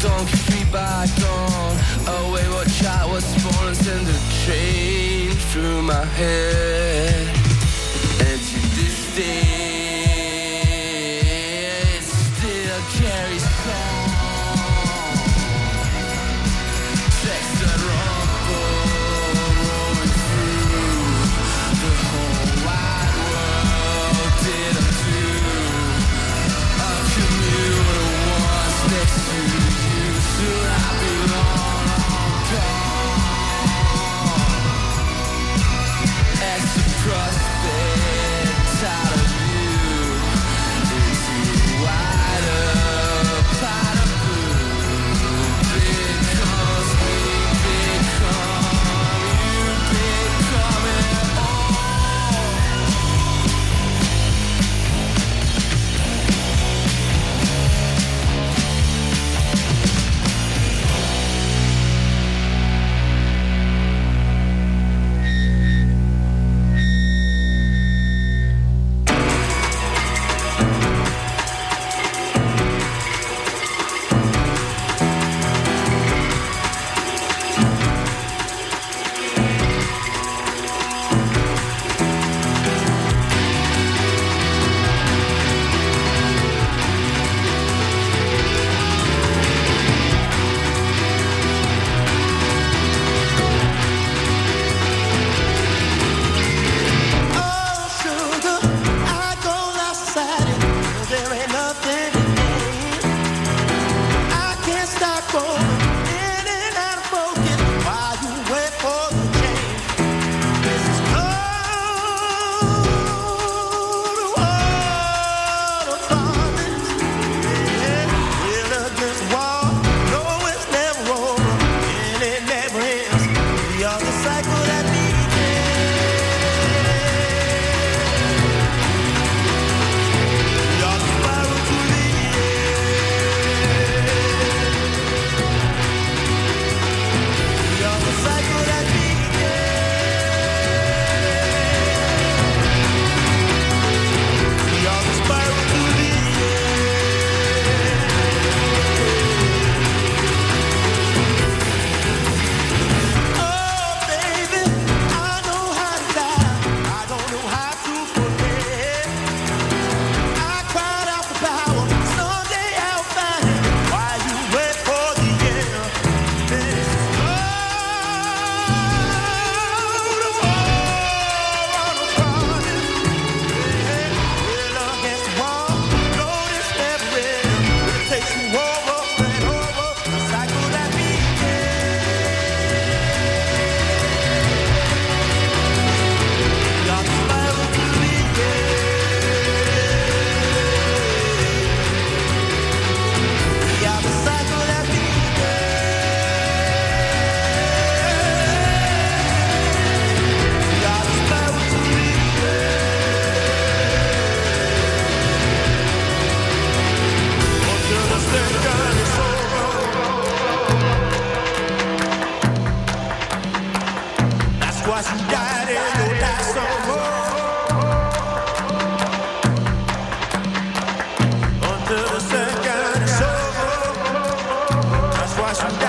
dawn 0.00 0.26
can 0.26 0.38
be 0.52 0.64
by 0.70 1.06
dawn 1.18 1.76
A 2.06 2.32
wayward 2.32 2.68
child 2.68 3.12
was 3.12 3.26
born 3.42 3.68
and 3.68 3.76
sent 3.76 4.08
a 4.08 4.18
change 4.46 5.34
through 5.50 5.82
my 5.82 6.04
head. 6.04 7.26
And 8.26 8.40
to 8.40 8.60
this 8.76 9.16
day 9.16 9.67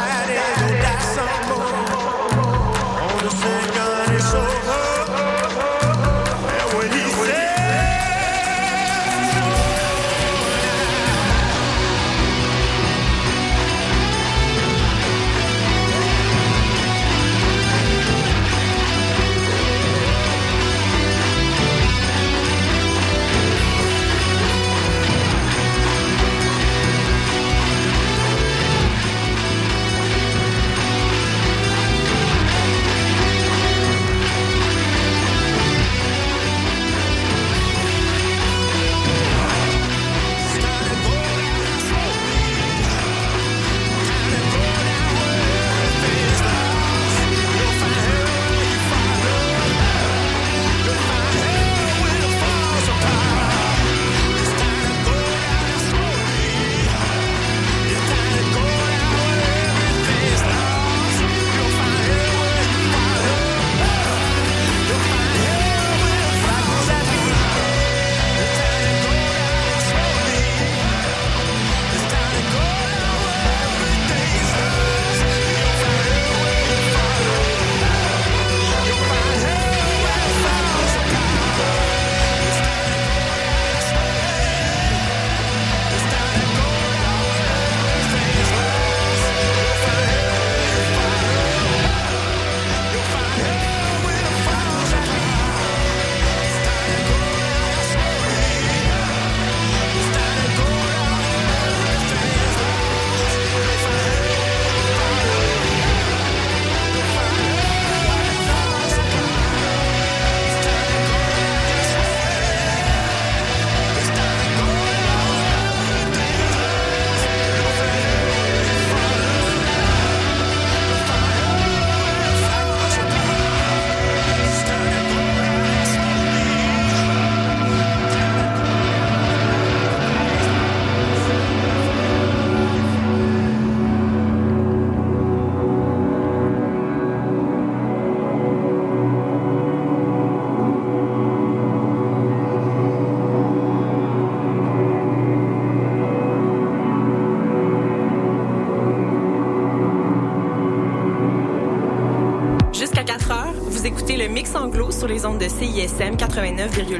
sur 0.09 0.38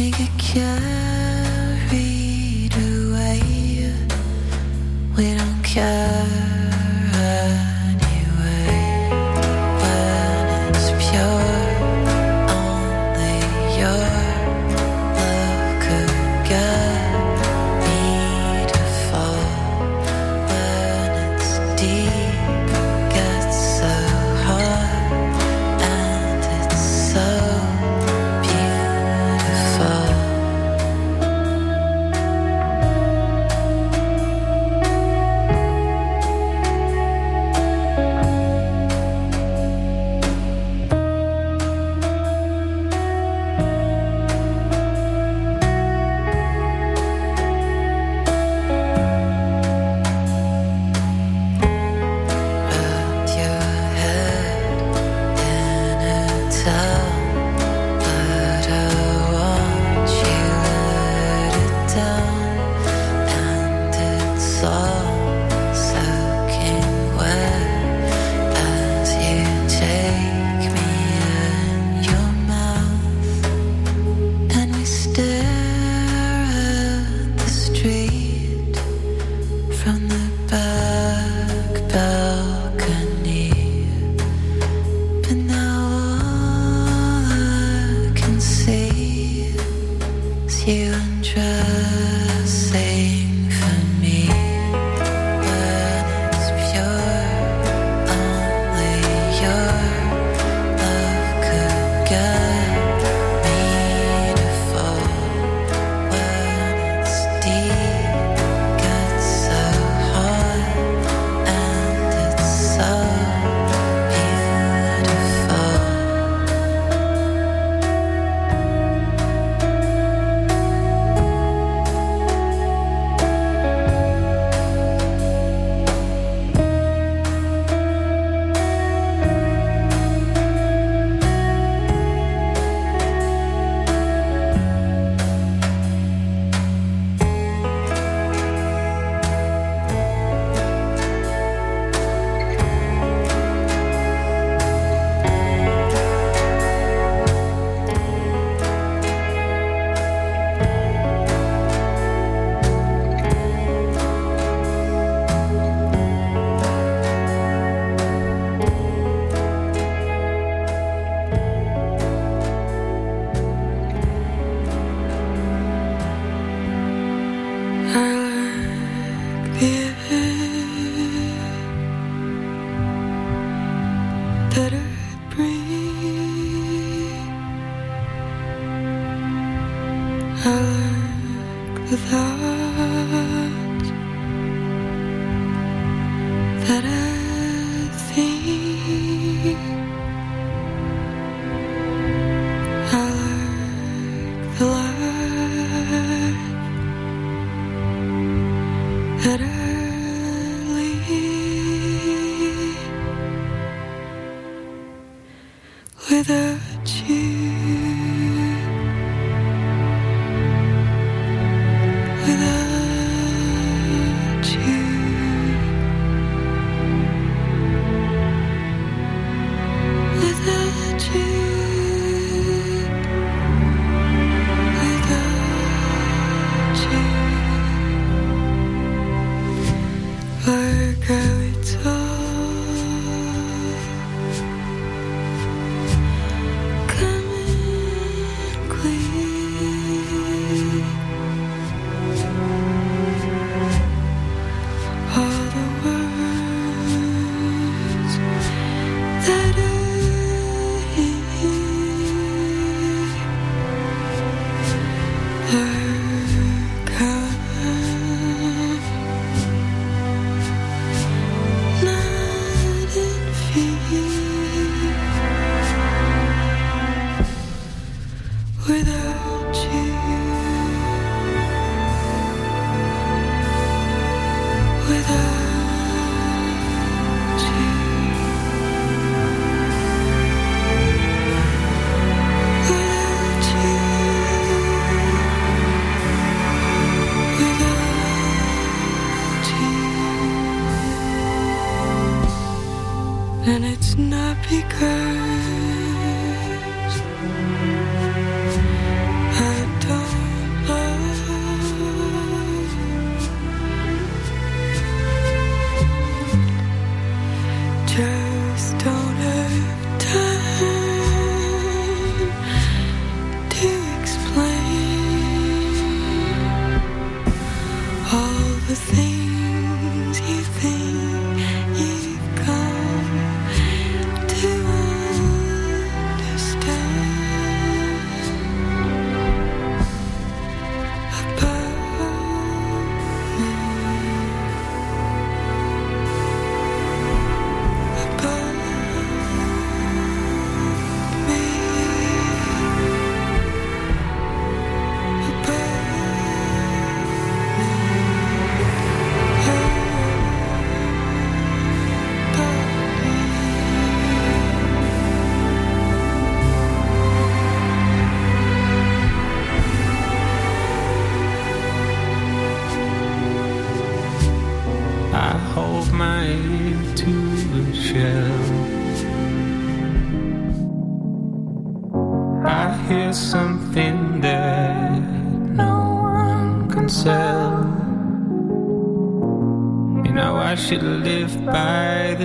we 0.00 0.29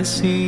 see 0.06 0.45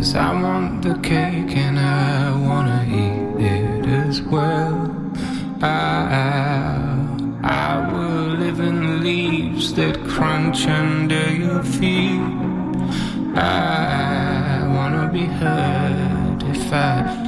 Cause 0.00 0.14
I 0.14 0.32
want 0.32 0.80
the 0.80 0.94
cake 1.00 1.54
and 1.58 1.78
I 1.78 2.34
wanna 2.34 2.86
eat 2.88 3.44
it 3.44 3.86
as 3.86 4.22
well. 4.22 4.96
I, 5.60 6.96
I 7.42 7.92
will 7.92 8.28
live 8.38 8.60
in 8.60 8.86
the 8.86 8.94
leaves 9.04 9.74
that 9.74 10.02
crunch 10.08 10.66
under 10.66 11.30
your 11.30 11.62
feet. 11.62 12.18
I 13.36 14.66
wanna 14.74 15.10
be 15.12 15.26
heard 15.26 16.44
if 16.44 16.72
I 16.72 17.19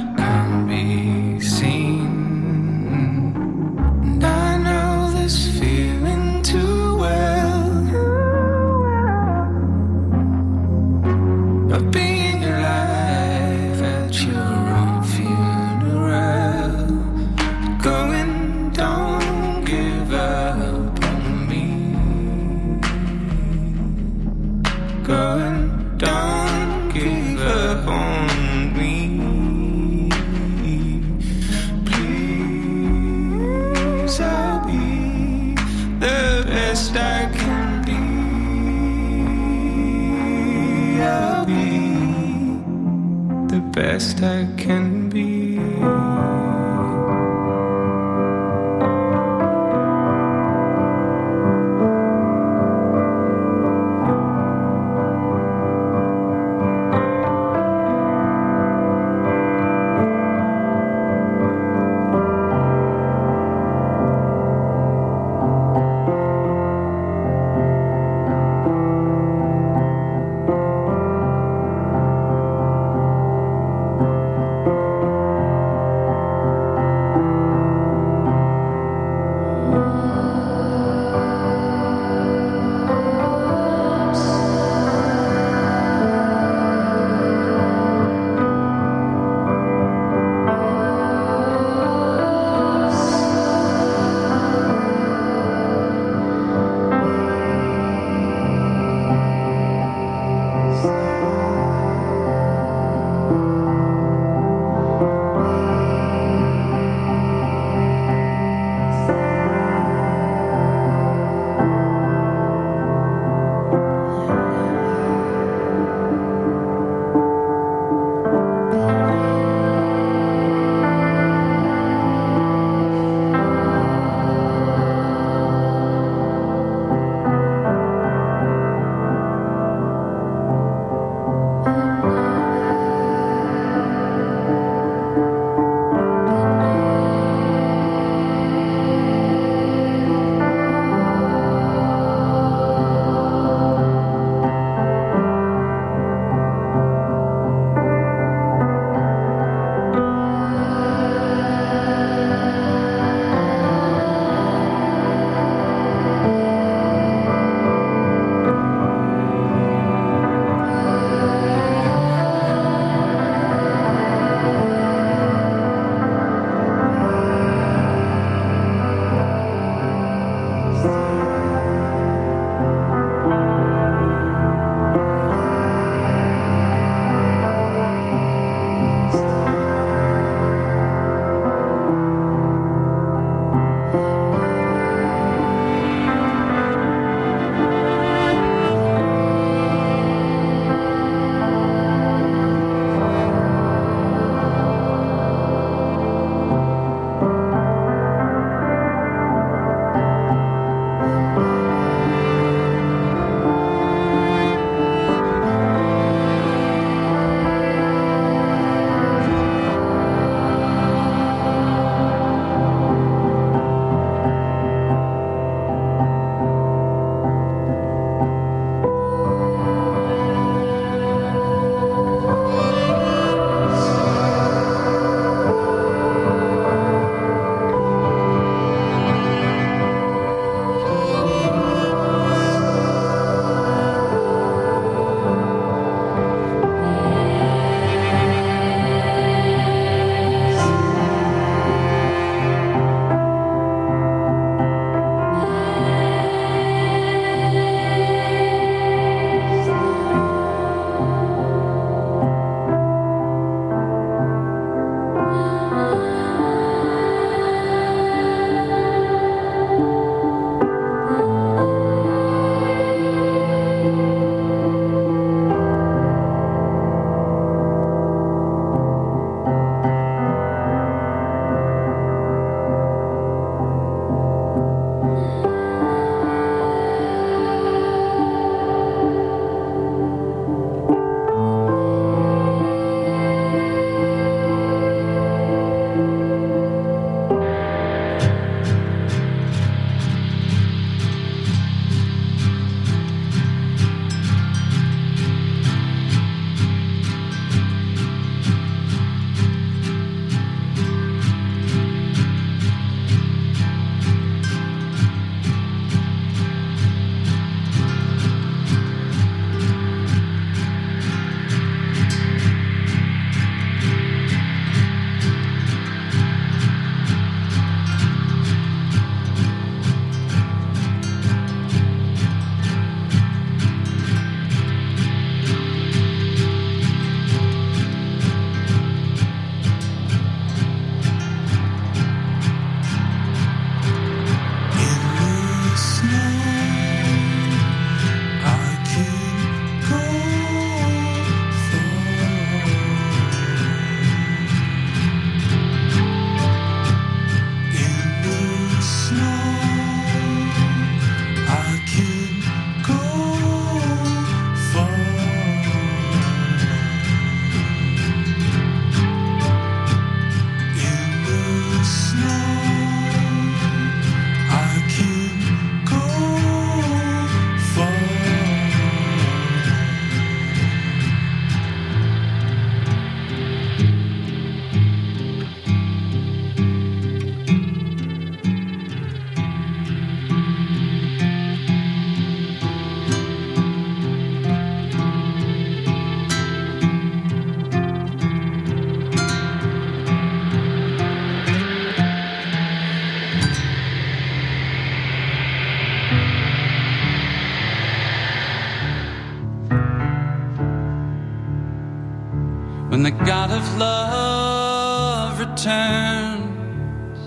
God 403.25 403.51
of 403.51 403.77
love 403.77 405.39
returns, 405.39 407.17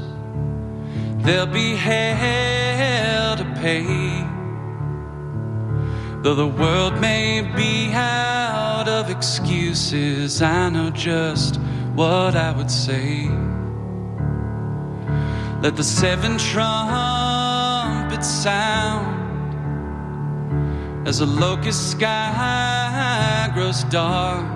there'll 1.24 1.46
be 1.46 1.74
hell 1.74 3.36
to 3.36 3.44
pay. 3.62 3.84
Though 6.22 6.34
the 6.34 6.46
world 6.46 7.00
may 7.00 7.40
be 7.56 7.92
out 7.94 8.88
of 8.88 9.10
excuses, 9.10 10.42
I 10.42 10.68
know 10.68 10.90
just 10.90 11.56
what 11.94 12.36
I 12.36 12.52
would 12.52 12.70
say. 12.70 13.28
Let 15.62 15.76
the 15.76 15.84
seven 15.84 16.36
trumpets 16.36 18.28
sound 18.28 19.16
as 21.08 21.20
the 21.20 21.26
locust 21.26 21.92
sky 21.92 23.50
grows 23.54 23.84
dark. 23.84 24.55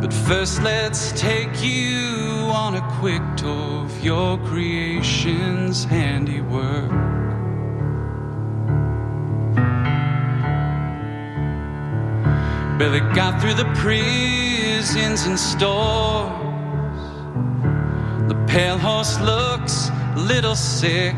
But 0.00 0.14
first, 0.14 0.62
let's 0.62 1.12
take 1.12 1.62
you 1.62 2.48
on 2.52 2.74
a 2.74 2.80
quick 2.98 3.22
tour 3.36 3.84
of 3.84 4.02
your 4.02 4.38
creation's 4.46 5.84
handiwork. 5.84 6.90
Billy 12.78 13.00
got 13.14 13.42
through 13.42 13.54
the 13.54 13.70
prisons 13.74 15.26
and 15.26 15.38
stores. 15.38 16.30
The 18.28 18.42
pale 18.48 18.78
horse 18.78 19.20
looks 19.20 19.90
a 19.90 20.18
little 20.18 20.56
sick. 20.56 21.14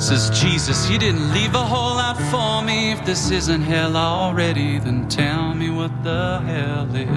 Says 0.00 0.30
Jesus, 0.30 0.88
he 0.88 0.98
didn't 0.98 1.32
leave 1.32 1.54
a 1.54 1.64
whole 1.64 1.89
lot 2.14 2.30
for 2.30 2.66
me. 2.66 2.92
If 2.92 3.04
this 3.04 3.30
isn't 3.30 3.62
hell 3.62 3.96
already, 3.96 4.78
then 4.78 5.08
tell 5.08 5.54
me 5.54 5.70
what 5.70 5.92
the 6.02 6.40
hell 6.40 6.88
is. 6.94 7.08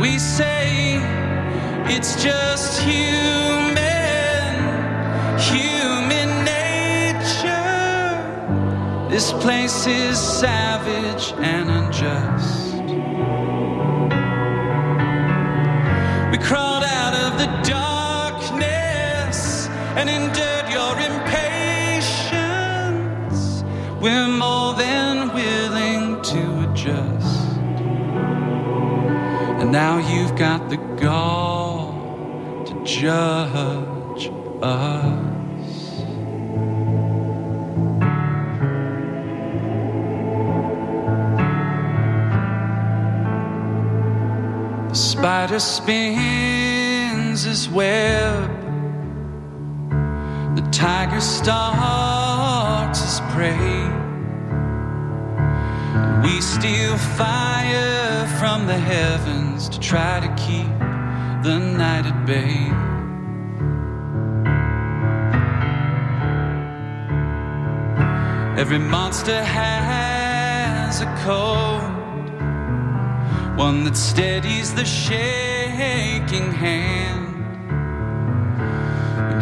We 0.00 0.18
say 0.18 1.00
it's 1.94 2.22
just 2.22 2.80
human, 2.82 4.54
human 5.38 6.30
nature. 6.44 7.58
This 9.10 9.32
place 9.32 9.86
is 9.86 10.18
savage 10.18 11.32
and 11.38 11.68
unjust. 11.70 12.67
And 19.98 20.08
endured 20.08 20.68
your 20.70 20.94
impatience. 21.10 21.64
We're 24.00 24.28
more 24.28 24.74
than 24.74 25.34
willing 25.34 26.22
to 26.22 26.70
adjust. 26.70 27.48
And 29.60 29.72
now 29.72 29.98
you've 29.98 30.36
got 30.36 30.70
the 30.70 30.76
gall 30.76 32.64
to 32.66 32.84
judge 32.84 34.30
us. 34.62 35.24
The 44.90 44.94
spider 44.94 45.58
spins 45.58 47.42
his 47.42 47.68
web. 47.68 48.57
Tiger 50.78 51.20
stalks 51.20 53.00
his 53.00 53.20
prey. 53.32 53.90
We 56.22 56.40
steal 56.40 56.96
fire 56.96 58.24
from 58.38 58.68
the 58.68 58.78
heavens 58.78 59.68
to 59.70 59.80
try 59.80 60.20
to 60.20 60.28
keep 60.36 60.68
the 61.42 61.58
night 61.58 62.06
at 62.06 62.24
bay. 62.24 62.70
Every 68.56 68.78
monster 68.78 69.42
has 69.42 71.00
a 71.00 71.06
code 71.26 72.30
one 73.58 73.82
that 73.82 73.96
steadies 73.96 74.72
the 74.76 74.84
shaking 74.84 76.52
hand. 76.52 77.27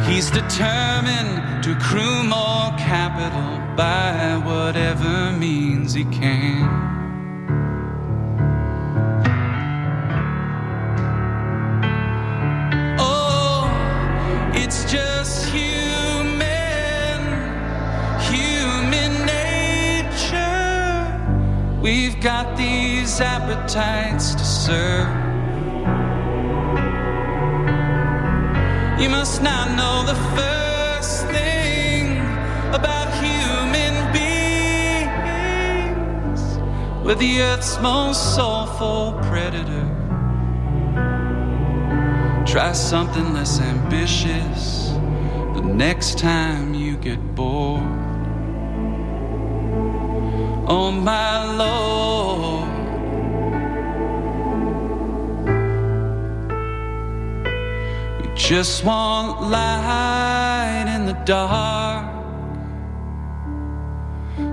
He's 0.06 0.30
determined 0.30 1.64
to 1.64 1.72
accrue 1.72 2.22
more 2.22 2.70
capital 2.78 3.58
by 3.76 4.40
whatever 4.44 5.32
means 5.32 5.94
he 5.94 6.04
can. 6.04 6.62
Oh, 13.00 13.68
it's 14.54 14.84
just 14.84 15.50
human, 15.50 17.20
human 18.30 19.26
nature. 19.26 20.40
We've 21.82 22.20
got 22.20 22.56
these 22.56 23.20
appetites 23.20 24.36
to 24.36 24.44
serve. 24.44 25.25
You 28.98 29.10
must 29.10 29.43
not 29.43 29.77
know 29.77 30.05
the 30.06 30.14
first 30.35 31.27
thing 31.27 32.16
about 32.73 33.12
human 33.23 34.10
beings. 34.10 35.20
We're 37.05 37.14
the 37.14 37.43
earth's 37.43 37.78
most 37.81 38.35
soulful 38.35 39.12
predator. 39.24 39.86
Try 42.47 42.73
something 42.73 43.35
less 43.35 43.60
ambitious 43.60 44.93
the 45.55 45.60
next 45.62 46.18
time 46.18 46.73
you 46.73 46.97
get 46.97 47.18
bored. 47.35 47.82
Oh, 50.66 50.90
my 50.90 51.44
Lord. 51.55 52.45
Just 58.48 58.85
want 58.85 59.51
light 59.51 60.85
in 60.94 61.05
the 61.05 61.14
dark, 61.24 62.06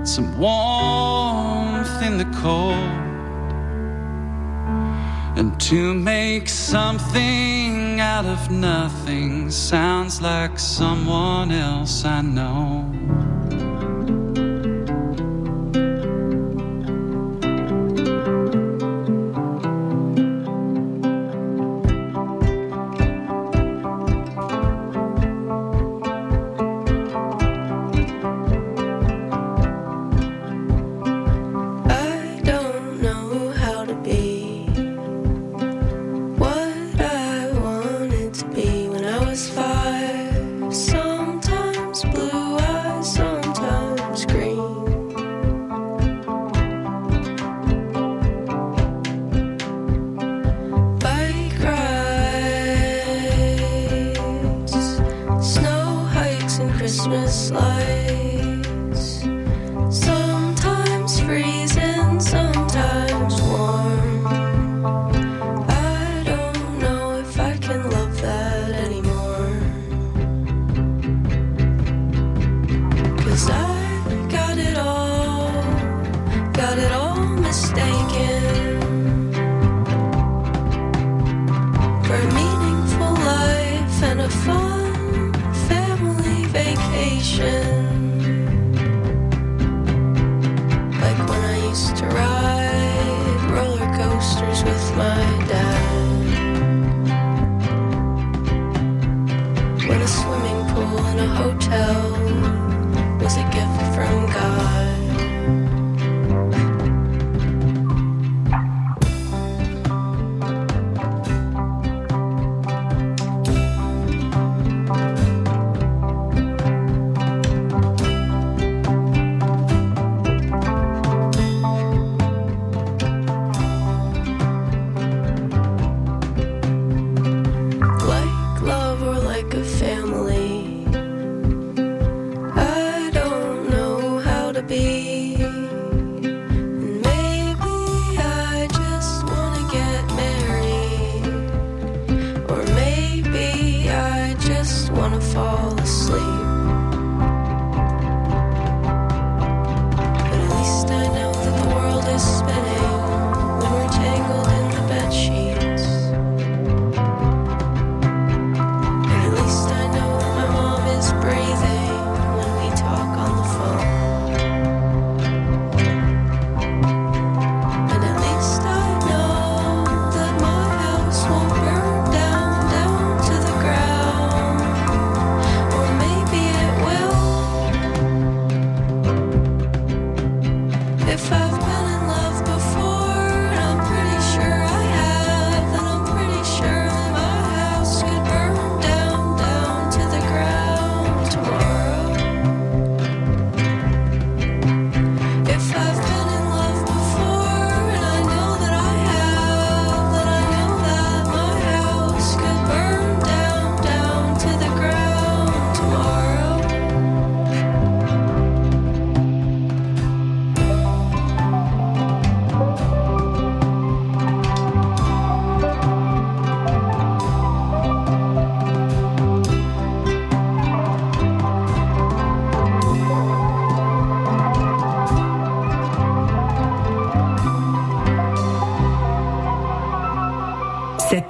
some 0.04 0.36
warmth 0.36 2.02
in 2.02 2.18
the 2.18 2.24
cold. 2.42 2.74
And 5.38 5.60
to 5.60 5.94
make 5.94 6.48
something 6.48 8.00
out 8.00 8.24
of 8.24 8.50
nothing 8.50 9.48
sounds 9.52 10.20
like 10.20 10.58
someone 10.58 11.52
else 11.52 12.04
I 12.04 12.20
know. 12.20 12.93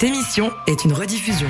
L'émission 0.04 0.52
est 0.66 0.84
une 0.84 0.92
rediffusion. 0.92 1.48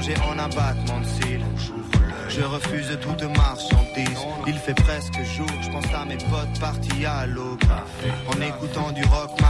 plongé 0.00 0.14
en 0.22 0.38
abattement 0.38 1.00
de 1.00 1.06
cils. 1.06 1.44
Je 2.28 2.42
refuse 2.42 2.98
toute 3.00 3.22
marchandise. 3.36 4.18
Il 4.46 4.54
fait 4.54 4.74
presque 4.74 5.20
jour, 5.36 5.48
je 5.60 5.70
pense 5.70 5.86
à 5.94 6.04
mes 6.04 6.16
potes 6.16 6.60
partis 6.60 7.04
à 7.04 7.26
l'aube. 7.26 7.60